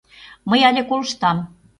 Мый 0.49 0.59
але 0.69 0.81
колыштам. 0.89 1.37